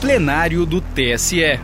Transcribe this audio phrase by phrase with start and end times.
[0.00, 1.60] plenário do TSE.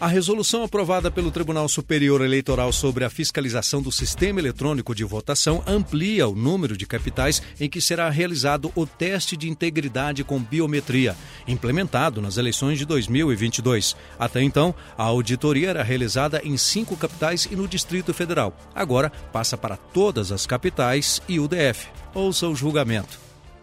[0.00, 5.62] A resolução aprovada pelo Tribunal Superior Eleitoral sobre a fiscalização do sistema eletrônico de votação
[5.64, 11.14] amplia o número de capitais em que será realizado o teste de integridade com biometria,
[11.46, 13.94] implementado nas eleições de 2022.
[14.18, 18.56] Até então, a auditoria era realizada em cinco capitais e no Distrito Federal.
[18.74, 21.86] Agora passa para todas as capitais e o DF.
[22.12, 23.20] Ouça o julgamento.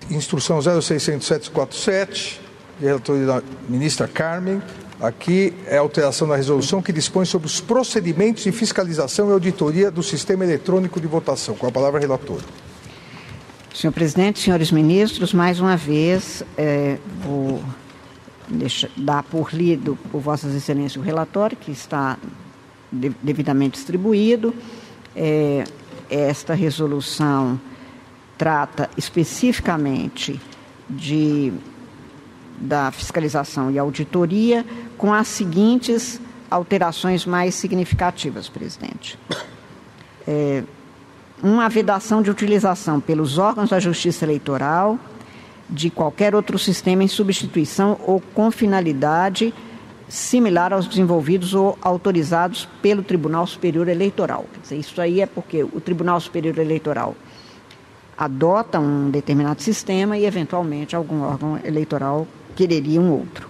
[0.10, 2.49] Instrução 06747,
[2.80, 4.62] relatoria da ministra Carmen
[5.00, 9.90] Aqui é a alteração da resolução que dispõe sobre os procedimentos de fiscalização e auditoria
[9.90, 11.56] do sistema eletrônico de votação.
[11.56, 12.42] Com a palavra, relator.
[13.74, 17.64] Senhor presidente, senhores ministros, mais uma vez é, vou
[18.50, 22.18] deixar, dar por lido por Vossas Excelências o relatório, que está
[22.92, 24.54] devidamente distribuído.
[25.16, 25.64] É,
[26.10, 27.58] esta resolução
[28.38, 30.42] trata especificamente
[30.90, 31.54] de
[32.60, 34.66] da fiscalização e auditoria
[34.98, 36.20] com as seguintes
[36.50, 39.18] alterações mais significativas, presidente.
[40.28, 40.64] É,
[41.42, 45.00] uma vedação de utilização pelos órgãos da Justiça Eleitoral
[45.70, 49.54] de qualquer outro sistema em substituição ou com finalidade
[50.08, 54.46] similar aos desenvolvidos ou autorizados pelo Tribunal Superior Eleitoral.
[54.62, 57.16] Dizer, isso aí é porque o Tribunal Superior Eleitoral
[58.18, 62.28] adota um determinado sistema e, eventualmente, algum órgão eleitoral
[62.60, 63.50] quereria um outro.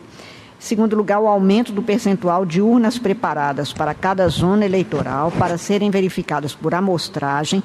[0.59, 5.89] Segundo lugar, o aumento do percentual de urnas preparadas para cada zona eleitoral para serem
[5.89, 7.63] verificadas por amostragem,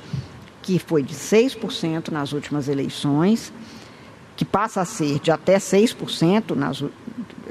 [0.63, 3.53] que foi de 6% nas últimas eleições,
[4.35, 6.83] que passa a ser de até 6% nas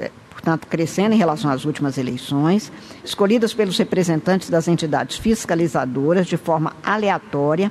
[0.00, 2.72] é, portanto, crescendo em relação às últimas eleições,
[3.04, 7.70] escolhidas pelos representantes das entidades fiscalizadoras de forma aleatória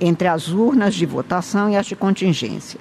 [0.00, 2.78] entre as urnas de votação e as de contingência.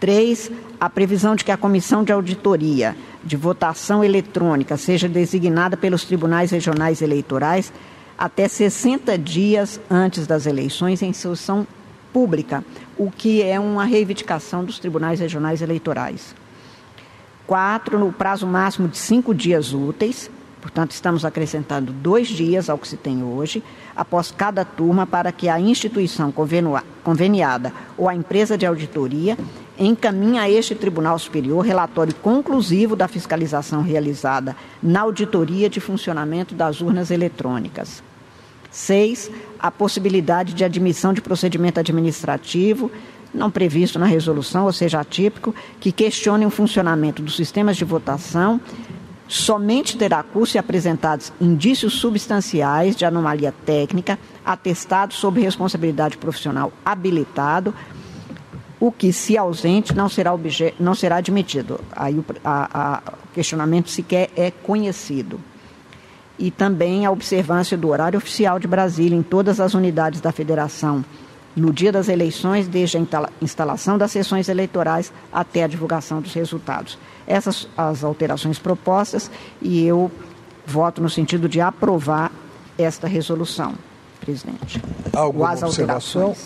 [0.00, 6.04] Três, a previsão de que a comissão de auditoria de votação eletrônica seja designada pelos
[6.04, 7.72] tribunais regionais eleitorais
[8.16, 11.66] até 60 dias antes das eleições em sessão
[12.12, 12.64] pública,
[12.96, 16.34] o que é uma reivindicação dos tribunais regionais eleitorais.
[17.46, 22.88] Quatro, no prazo máximo de cinco dias úteis, portanto, estamos acrescentando dois dias ao que
[22.88, 23.62] se tem hoje,
[23.96, 26.32] após cada turma, para que a instituição
[27.02, 29.36] conveniada ou a empresa de auditoria
[29.78, 36.80] encaminha a este Tribunal Superior relatório conclusivo da fiscalização realizada na auditoria de funcionamento das
[36.80, 38.02] urnas eletrônicas.
[38.70, 42.90] Seis, a possibilidade de admissão de procedimento administrativo
[43.32, 48.60] não previsto na resolução, ou seja, atípico, que questione o funcionamento dos sistemas de votação,
[49.28, 57.74] somente terá curso se apresentados indícios substanciais de anomalia técnica, atestado sob responsabilidade profissional habilitado,
[58.80, 60.32] o que, se ausente, não será,
[60.78, 61.80] não será admitido.
[61.92, 65.40] Aí o a, a questionamento sequer é conhecido.
[66.38, 71.04] E também a observância do horário oficial de Brasília em todas as unidades da federação,
[71.56, 73.00] no dia das eleições, desde a
[73.42, 76.96] instalação das sessões eleitorais até a divulgação dos resultados.
[77.26, 79.28] Essas as alterações propostas
[79.60, 80.10] e eu
[80.64, 82.30] voto no sentido de aprovar
[82.76, 83.74] esta resolução,
[84.20, 84.80] presidente.
[85.12, 86.36] Alguma observação?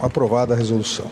[0.00, 1.10] Aprovada a resolução.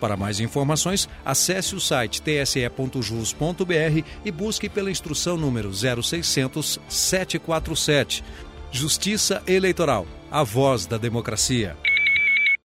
[0.00, 8.22] Para mais informações, acesse o site tse.jus.br e busque pela instrução número 0600 747.
[8.70, 11.76] Justiça Eleitoral, a voz da democracia.